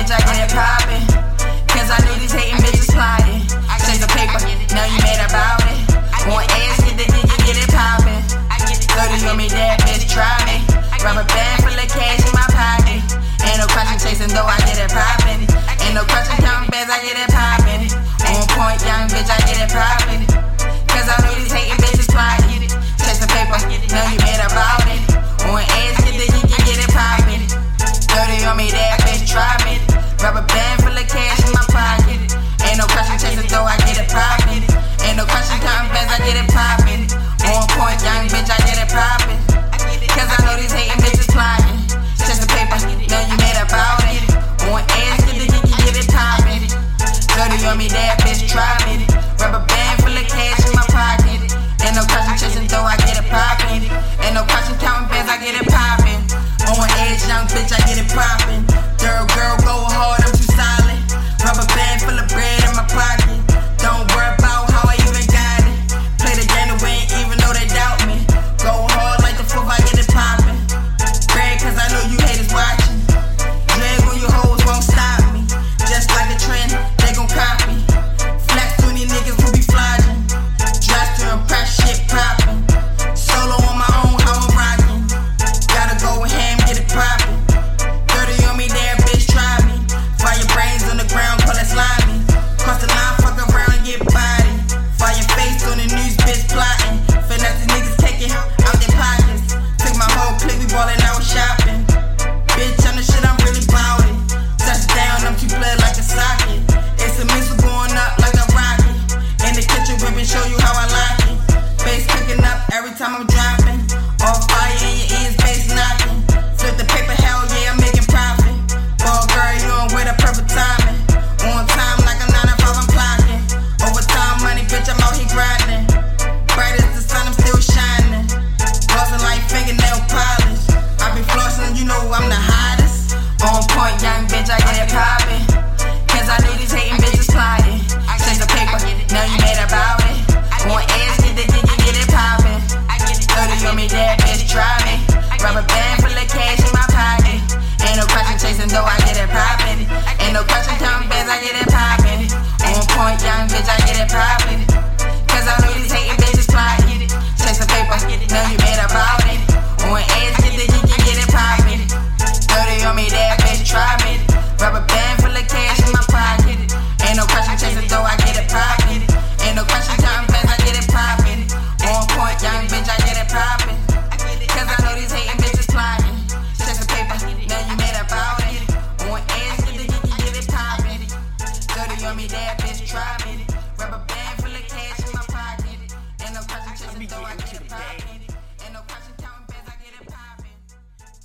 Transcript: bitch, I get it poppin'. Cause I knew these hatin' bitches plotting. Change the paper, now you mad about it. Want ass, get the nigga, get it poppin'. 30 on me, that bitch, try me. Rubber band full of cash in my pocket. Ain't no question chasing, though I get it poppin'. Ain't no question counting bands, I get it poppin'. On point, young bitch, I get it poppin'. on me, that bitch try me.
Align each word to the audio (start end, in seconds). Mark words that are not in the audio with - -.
bitch, 0.00 0.12
I 0.16 0.20
get 0.24 0.40
it 0.40 0.50
poppin'. 0.56 1.04
Cause 1.68 1.88
I 1.92 1.98
knew 2.08 2.16
these 2.20 2.32
hatin' 2.32 2.60
bitches 2.64 2.88
plotting. 2.88 3.44
Change 3.84 4.00
the 4.00 4.08
paper, 4.16 4.40
now 4.72 4.86
you 4.88 4.98
mad 5.04 5.28
about 5.28 5.60
it. 5.68 5.80
Want 6.28 6.48
ass, 6.48 6.80
get 6.84 6.96
the 6.96 7.06
nigga, 7.12 7.36
get 7.44 7.56
it 7.60 7.68
poppin'. 7.68 8.22
30 8.96 9.28
on 9.28 9.36
me, 9.36 9.48
that 9.52 9.80
bitch, 9.84 10.08
try 10.08 10.28
me. 10.48 10.64
Rubber 11.04 11.24
band 11.32 11.64
full 11.64 11.76
of 11.76 11.88
cash 11.88 12.20
in 12.24 12.32
my 12.32 12.46
pocket. 12.48 13.00
Ain't 13.44 13.60
no 13.60 13.66
question 13.68 13.98
chasing, 14.00 14.32
though 14.32 14.48
I 14.48 14.56
get 14.64 14.80
it 14.80 14.90
poppin'. 14.92 15.44
Ain't 15.84 15.94
no 15.94 16.04
question 16.08 16.36
counting 16.40 16.70
bands, 16.70 16.88
I 16.88 17.00
get 17.04 17.16
it 17.16 17.30
poppin'. 17.32 17.84
On 18.32 18.44
point, 18.56 18.80
young 18.84 19.08
bitch, 19.08 19.28
I 19.28 19.38
get 19.44 19.58
it 19.60 19.70
poppin'. 19.72 20.29
on 47.64 47.78
me, 47.78 47.88
that 47.88 48.18
bitch 48.20 48.48
try 48.48 48.76
me. 48.86 49.09